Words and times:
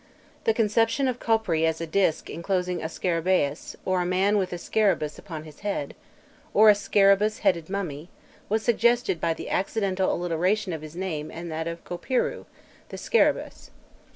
The 0.45 0.53
conception 0.55 1.07
of 1.07 1.19
Khopri 1.19 1.63
as 1.63 1.79
a 1.79 1.85
disk 1.85 2.27
enclosing 2.27 2.81
a 2.81 2.85
scarabæus, 2.87 3.75
or 3.85 4.01
a 4.01 4.03
man 4.07 4.35
with 4.39 4.51
a 4.51 4.57
scarabous 4.57 5.19
upon 5.19 5.43
his 5.43 5.59
head, 5.59 5.93
or 6.55 6.71
a 6.71 6.73
scarabus 6.73 7.41
headed 7.41 7.69
mummy, 7.69 8.09
was 8.49 8.63
suggested 8.63 9.21
by 9.21 9.35
the 9.35 9.51
accidental 9.51 10.11
alliteration 10.11 10.73
of 10.73 10.81
his 10.81 10.95
name 10.95 11.29
and 11.29 11.51
that 11.51 11.67
of 11.67 11.83
Khopirrû, 11.83 12.47
the 12.89 12.97
scarabæus. 12.97 13.69